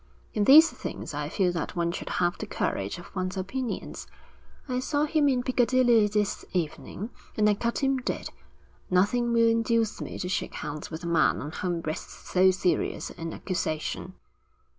In 0.33 0.45
these 0.45 0.71
things 0.71 1.13
I 1.13 1.29
feel 1.29 1.51
that 1.51 1.75
one 1.75 1.91
should 1.91 2.09
have 2.09 2.35
the 2.39 2.47
courage 2.47 2.97
of 2.97 3.15
one's 3.15 3.37
opinions. 3.37 4.07
I 4.67 4.79
saw 4.79 5.05
him 5.05 5.29
in 5.29 5.43
Piccadilly 5.43 6.07
this 6.07 6.43
evening, 6.53 7.11
and 7.37 7.47
I 7.47 7.53
cut 7.53 7.83
him 7.83 7.97
dead. 7.97 8.29
Nothing 8.89 9.31
will 9.31 9.47
induce 9.47 10.01
me 10.01 10.17
to 10.17 10.27
shake 10.27 10.55
hands 10.55 10.89
with 10.89 11.03
a 11.03 11.07
man 11.07 11.39
on 11.39 11.51
whom 11.51 11.81
rests 11.81 12.27
so 12.31 12.49
serious 12.49 13.11
an 13.11 13.31
accusation.' 13.31 14.15